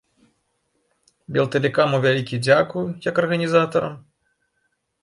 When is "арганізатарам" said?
3.27-3.95